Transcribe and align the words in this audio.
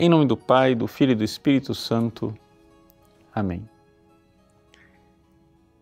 Em 0.00 0.08
nome 0.08 0.26
do 0.26 0.36
Pai, 0.36 0.76
do 0.76 0.86
Filho 0.86 1.10
e 1.10 1.14
do 1.16 1.24
Espírito 1.24 1.74
Santo. 1.74 2.32
Amém. 3.34 3.68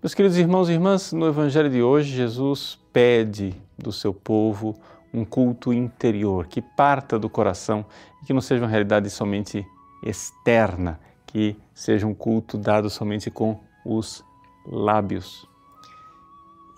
Meus 0.02 0.14
queridos 0.14 0.38
irmãos 0.38 0.70
e 0.70 0.72
irmãs, 0.72 1.12
no 1.12 1.26
Evangelho 1.26 1.68
de 1.68 1.82
hoje, 1.82 2.16
Jesus 2.16 2.78
pede 2.94 3.54
do 3.76 3.92
seu 3.92 4.14
povo 4.14 4.74
um 5.12 5.22
culto 5.22 5.70
interior 5.70 6.46
que 6.46 6.62
parta 6.62 7.18
do 7.18 7.28
coração 7.28 7.84
e 8.22 8.24
que 8.24 8.32
não 8.32 8.40
seja 8.40 8.62
uma 8.62 8.70
realidade 8.70 9.10
somente 9.10 9.66
externa, 10.02 10.98
que 11.26 11.54
seja 11.74 12.06
um 12.06 12.14
culto 12.14 12.56
dado 12.56 12.88
somente 12.88 13.30
com 13.30 13.60
os 13.84 14.24
lábios. 14.66 15.46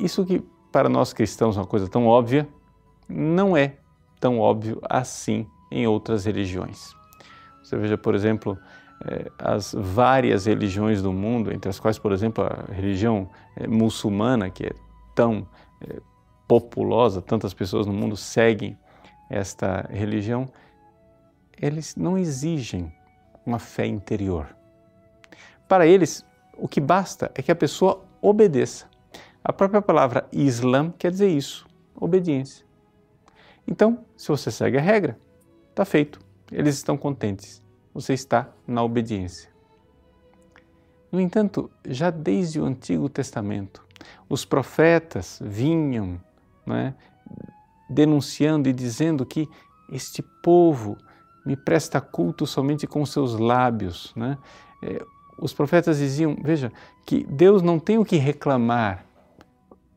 Isso 0.01 0.27
que 0.27 0.43
para 0.73 0.89
nós 0.89 1.13
cristãos 1.13 1.57
é 1.57 1.61
uma 1.61 1.67
coisa 1.69 1.87
tão 1.87 2.05
óbvia, 2.09 2.49
não 3.09 3.57
é 3.57 3.77
tão 4.19 4.41
óbvio 4.41 4.81
assim 4.91 5.47
em 5.71 5.87
outras 5.87 6.25
religiões. 6.25 6.98
Você 7.69 7.77
veja, 7.77 7.99
por 7.99 8.15
exemplo, 8.15 8.59
eh, 9.05 9.31
as 9.39 9.75
várias 9.79 10.47
religiões 10.47 11.03
do 11.03 11.13
mundo, 11.13 11.53
entre 11.53 11.69
as 11.69 11.79
quais, 11.79 11.99
por 11.99 12.13
exemplo, 12.13 12.43
a 12.43 12.73
religião 12.73 13.29
eh, 13.57 13.67
muçulmana, 13.67 14.49
que 14.49 14.65
é 14.65 14.73
tão 15.15 15.47
eh, 15.83 16.01
populosa, 16.49 17.21
tantas 17.21 17.53
pessoas 17.53 17.87
no 17.87 17.93
mundo 17.93 18.17
seguem 18.17 18.79
esta 19.29 19.87
religião, 19.91 20.49
eles 21.61 21.95
não 21.95 22.17
exigem 22.17 22.91
uma 23.45 23.59
fé 23.59 23.85
interior. 23.85 24.47
Para 25.69 25.87
eles, 25.87 26.25
o 26.57 26.67
que 26.67 26.81
basta 26.81 27.31
é 27.35 27.43
que 27.43 27.53
a 27.53 27.57
pessoa 27.57 28.03
obedeça. 28.23 28.87
A 29.45 29.53
própria 29.53 29.83
palavra 29.83 30.27
Islam 30.33 30.91
quer 30.99 31.11
dizer 31.11 31.29
isso, 31.29 31.67
obediência. 31.95 32.65
Então, 33.67 34.07
se 34.17 34.29
você 34.29 34.51
segue 34.51 34.79
a 34.79 34.81
regra, 34.81 35.19
está 35.69 35.85
feito. 35.85 36.28
Eles 36.51 36.77
estão 36.77 36.97
contentes. 36.97 37.63
Você 37.93 38.15
está 38.15 38.49
na 38.67 38.83
obediência. 38.83 39.51
No 41.11 41.21
entanto, 41.21 41.71
já 41.87 42.11
desde 42.11 42.61
o 42.61 42.65
Antigo 42.65 43.09
Testamento, 43.09 43.85
os 44.29 44.45
profetas 44.45 45.41
vinham 45.43 46.21
é, 46.69 46.93
denunciando 47.89 48.69
e 48.69 48.73
dizendo 48.73 49.25
que 49.25 49.49
este 49.91 50.23
povo 50.43 50.97
me 51.45 51.57
presta 51.57 52.01
culto 52.01 52.47
somente 52.47 52.87
com 52.87 53.05
seus 53.07 53.39
lábios. 53.39 54.13
Né? 54.15 54.37
Os 55.39 55.55
profetas 55.55 55.99
diziam: 55.99 56.37
veja, 56.43 56.71
que 57.07 57.25
Deus 57.25 57.63
não 57.63 57.79
tem 57.79 57.99
o 57.99 58.05
que 58.05 58.17
reclamar. 58.17 59.05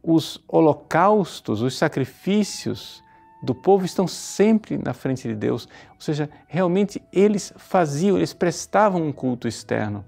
Os 0.03 0.43
holocaustos, 0.47 1.61
os 1.61 1.77
sacrifícios 1.77 3.03
do 3.41 3.55
povo 3.55 3.85
estão 3.85 4.07
sempre 4.07 4.77
na 4.77 4.93
frente 4.93 5.27
de 5.27 5.35
Deus. 5.35 5.67
Ou 5.95 6.01
seja, 6.01 6.29
realmente 6.47 7.01
eles 7.11 7.53
faziam, 7.57 8.17
eles 8.17 8.33
prestavam 8.33 9.01
um 9.01 9.11
culto 9.11 9.47
externo, 9.47 10.05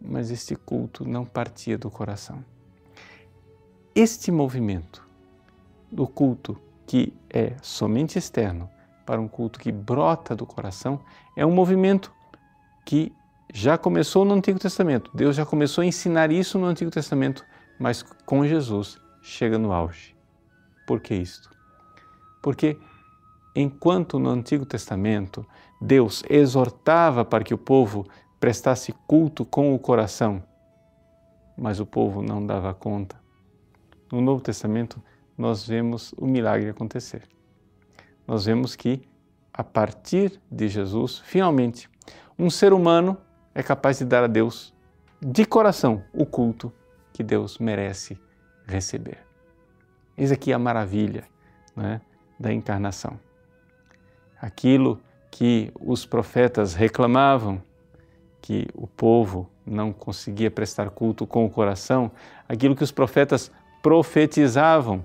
mas 0.00 0.30
este 0.30 0.54
culto 0.54 1.08
não 1.08 1.24
partia 1.24 1.78
do 1.78 1.90
coração. 1.90 2.44
Este 3.94 4.30
movimento 4.30 5.06
do 5.90 6.06
culto 6.06 6.60
que 6.86 7.12
é 7.30 7.54
somente 7.62 8.18
externo 8.18 8.68
para 9.06 9.20
um 9.20 9.28
culto 9.28 9.58
que 9.58 9.72
brota 9.72 10.36
do 10.36 10.44
coração 10.44 11.00
é 11.36 11.46
um 11.46 11.52
movimento 11.52 12.12
que 12.84 13.12
já 13.52 13.78
começou 13.78 14.24
no 14.24 14.34
Antigo 14.34 14.58
Testamento. 14.58 15.10
Deus 15.14 15.34
já 15.34 15.46
começou 15.46 15.82
a 15.82 15.86
ensinar 15.86 16.30
isso 16.30 16.58
no 16.58 16.66
Antigo 16.66 16.90
Testamento, 16.90 17.44
mas 17.78 18.02
com 18.02 18.46
Jesus 18.46 18.98
chega 19.22 19.58
no 19.58 19.72
auge. 19.72 20.14
Por 20.86 21.00
que 21.00 21.14
isto? 21.14 21.55
Porque 22.46 22.78
enquanto 23.56 24.20
no 24.20 24.30
Antigo 24.30 24.64
Testamento 24.64 25.44
Deus 25.80 26.22
exortava 26.30 27.24
para 27.24 27.42
que 27.42 27.52
o 27.52 27.58
povo 27.58 28.06
prestasse 28.38 28.94
culto 29.04 29.44
com 29.44 29.74
o 29.74 29.78
coração, 29.80 30.40
mas 31.58 31.80
o 31.80 31.84
povo 31.84 32.22
não 32.22 32.46
dava 32.46 32.72
conta, 32.72 33.20
no 34.12 34.20
Novo 34.20 34.40
Testamento 34.40 35.02
nós 35.36 35.66
vemos 35.66 36.14
o 36.16 36.24
milagre 36.24 36.68
acontecer. 36.70 37.24
Nós 38.28 38.44
vemos 38.44 38.76
que, 38.76 39.02
a 39.52 39.64
partir 39.64 40.40
de 40.48 40.68
Jesus, 40.68 41.18
finalmente, 41.18 41.90
um 42.38 42.48
ser 42.48 42.72
humano 42.72 43.18
é 43.56 43.62
capaz 43.64 43.98
de 43.98 44.04
dar 44.04 44.22
a 44.22 44.28
Deus 44.28 44.72
de 45.20 45.44
coração 45.44 46.04
o 46.12 46.24
culto 46.24 46.72
que 47.12 47.24
Deus 47.24 47.58
merece 47.58 48.16
receber. 48.68 49.18
Eis 50.16 50.30
aqui 50.30 50.52
a 50.52 50.60
maravilha 50.60 51.24
né, 51.74 52.00
da 52.38 52.52
encarnação. 52.52 53.18
Aquilo 54.40 55.00
que 55.30 55.72
os 55.80 56.06
profetas 56.06 56.74
reclamavam, 56.74 57.62
que 58.40 58.66
o 58.74 58.86
povo 58.86 59.50
não 59.66 59.92
conseguia 59.92 60.50
prestar 60.50 60.90
culto 60.90 61.26
com 61.26 61.44
o 61.44 61.50
coração, 61.50 62.10
aquilo 62.48 62.76
que 62.76 62.84
os 62.84 62.92
profetas 62.92 63.50
profetizavam, 63.82 65.04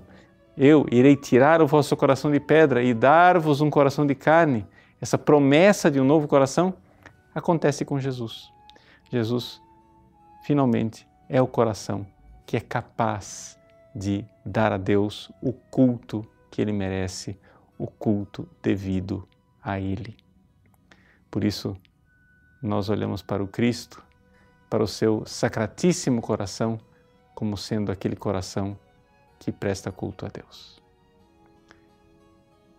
eu 0.56 0.86
irei 0.90 1.16
tirar 1.16 1.62
o 1.62 1.66
vosso 1.66 1.96
coração 1.96 2.30
de 2.30 2.38
pedra 2.38 2.82
e 2.82 2.92
dar-vos 2.92 3.60
um 3.60 3.70
coração 3.70 4.06
de 4.06 4.14
carne. 4.14 4.66
Essa 5.00 5.16
promessa 5.16 5.90
de 5.90 6.00
um 6.00 6.04
novo 6.04 6.28
coração 6.28 6.74
acontece 7.34 7.84
com 7.84 7.98
Jesus. 7.98 8.52
Jesus, 9.10 9.60
finalmente, 10.44 11.06
é 11.28 11.40
o 11.40 11.46
coração 11.46 12.06
que 12.46 12.56
é 12.56 12.60
capaz 12.60 13.58
de 13.94 14.24
dar 14.44 14.72
a 14.72 14.78
Deus 14.78 15.30
o 15.42 15.52
culto 15.52 16.26
que 16.52 16.60
ele 16.60 16.70
merece, 16.70 17.38
o 17.78 17.86
culto 17.86 18.46
devido 18.62 19.26
a 19.62 19.80
Ele. 19.80 20.14
Por 21.30 21.42
isso, 21.42 21.74
nós 22.62 22.90
olhamos 22.90 23.22
para 23.22 23.42
o 23.42 23.48
Cristo, 23.48 24.04
para 24.68 24.82
o 24.82 24.86
seu 24.86 25.24
sacratíssimo 25.24 26.20
coração, 26.20 26.78
como 27.34 27.56
sendo 27.56 27.90
aquele 27.90 28.14
coração 28.14 28.78
que 29.38 29.50
presta 29.50 29.90
culto 29.90 30.26
a 30.26 30.28
Deus. 30.28 30.80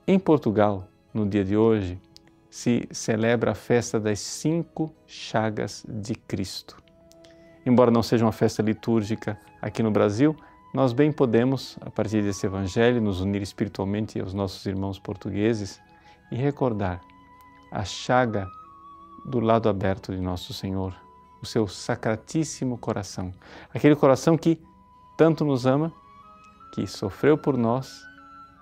Em 0.06 0.20
Portugal, 0.20 0.88
no 1.12 1.28
dia 1.28 1.44
de 1.44 1.58
hoje, 1.58 2.00
se 2.52 2.88
celebra 2.92 3.52
a 3.52 3.56
festa 3.56 4.00
das 4.00 4.20
cinco 4.20 4.94
chagas 5.08 5.84
de 5.90 6.14
Cristo. 6.14 6.78
Embora 7.66 7.90
não 7.90 8.04
seja 8.04 8.24
uma 8.24 8.32
festa 8.32 8.62
litúrgica 8.62 9.40
aqui 9.60 9.82
no 9.82 9.90
Brasil, 9.90 10.38
nós 10.74 10.92
bem 10.92 11.12
podemos, 11.12 11.78
a 11.82 11.92
partir 11.92 12.24
desse 12.24 12.48
Evangelho, 12.48 13.00
nos 13.00 13.22
unir 13.22 13.44
espiritualmente 13.44 14.20
aos 14.20 14.34
nossos 14.34 14.66
irmãos 14.66 14.98
portugueses 14.98 15.80
e 16.32 16.36
recordar 16.36 17.00
a 17.72 17.86
chaga 17.86 18.50
do 19.24 19.40
lado 19.40 19.70
aberto 19.70 20.12
de 20.12 20.20
Nosso 20.20 20.52
Senhor, 20.52 20.96
o 21.42 21.46
seu 21.46 21.68
sacratíssimo 21.68 22.76
coração, 22.76 23.32
aquele 23.72 23.96
coração 23.96 24.36
que 24.36 24.60
tanto 25.16 25.46
nos 25.46 25.68
ama, 25.68 25.94
que 26.74 26.88
sofreu 26.88 27.38
por 27.38 27.56
nós 27.56 28.04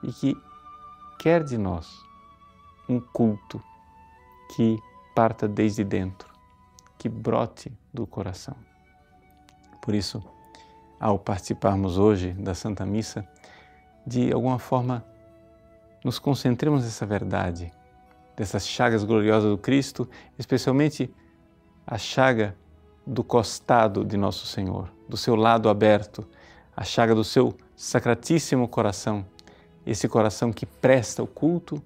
e 0.03 0.11
que 0.11 0.37
quer 1.17 1.45
de 1.45 1.57
nós 1.57 2.03
um 2.89 2.99
culto 2.99 3.63
que 4.53 4.77
parta 5.15 5.47
desde 5.47 5.85
dentro, 5.85 6.27
que 6.97 7.07
brote 7.07 7.71
do 7.93 8.05
coração. 8.05 8.55
Por 9.81 9.95
isso, 9.95 10.21
ao 11.01 11.17
participarmos 11.17 11.97
hoje 11.97 12.31
da 12.33 12.53
Santa 12.53 12.85
Missa, 12.85 13.27
de 14.05 14.31
alguma 14.31 14.59
forma 14.59 15.03
nos 16.03 16.19
concentremos 16.19 16.83
nessa 16.83 17.07
verdade, 17.07 17.73
dessas 18.37 18.67
chagas 18.67 19.03
gloriosas 19.03 19.49
do 19.49 19.57
Cristo, 19.57 20.07
especialmente 20.37 21.11
a 21.87 21.97
chaga 21.97 22.55
do 23.05 23.23
costado 23.23 24.05
de 24.05 24.15
Nosso 24.15 24.45
Senhor, 24.45 24.93
do 25.09 25.17
seu 25.17 25.35
lado 25.35 25.69
aberto, 25.69 26.23
a 26.77 26.83
chaga 26.83 27.15
do 27.15 27.23
seu 27.23 27.57
sacratíssimo 27.75 28.67
coração, 28.67 29.25
esse 29.83 30.07
coração 30.07 30.53
que 30.53 30.67
presta 30.67 31.23
o 31.23 31.27
culto 31.27 31.81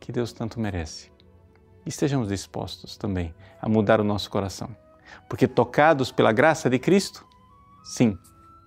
que 0.00 0.10
Deus 0.10 0.32
tanto 0.32 0.58
merece. 0.58 1.12
E 1.84 1.90
estejamos 1.90 2.28
dispostos 2.28 2.96
também 2.96 3.34
a 3.60 3.68
mudar 3.68 4.00
o 4.00 4.04
nosso 4.04 4.30
coração, 4.30 4.74
porque 5.28 5.46
tocados 5.46 6.10
pela 6.10 6.32
graça 6.32 6.70
de 6.70 6.78
Cristo, 6.78 7.28
sim, 7.84 8.18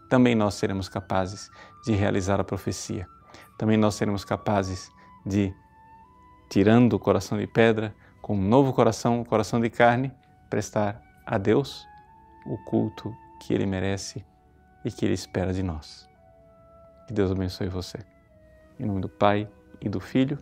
também 0.10 0.36
nós 0.36 0.56
seremos 0.56 0.88
capazes 0.88 1.50
de 1.84 1.94
realizar 1.94 2.40
a 2.40 2.44
profecia. 2.44 3.08
Também 3.58 3.78
nós 3.78 3.96
seremos 3.96 4.24
capazes 4.24 4.92
de, 5.26 5.54
tirando 6.50 6.94
o 6.94 7.00
coração 7.00 7.38
de 7.38 7.48
pedra, 7.48 7.96
com 8.22 8.36
um 8.36 8.42
novo 8.42 8.74
coração, 8.74 9.22
o 9.22 9.26
coração 9.26 9.60
de 9.60 9.70
carne, 9.70 10.12
prestar 10.50 11.02
a 11.26 11.38
Deus 11.38 11.86
o 12.46 12.58
culto 12.66 13.14
que 13.42 13.54
Ele 13.54 13.66
merece 13.66 14.26
e 14.86 14.92
que 14.92 15.06
Ele 15.06 15.14
espera 15.14 15.54
de 15.54 15.64
nós. 15.64 16.08
Que 17.08 17.14
Deus 17.14 17.32
abençoe 17.32 17.68
você. 17.68 18.00
Em 18.80 18.86
nome 18.86 19.02
do 19.02 19.10
Pai, 19.10 19.50
e 19.84 19.90
do 19.90 20.00
Filho, 20.00 20.40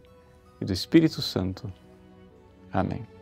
e 0.59 0.65
do 0.65 0.71
Espírito 0.71 1.21
Santo. 1.21 1.71
Amém. 2.71 3.20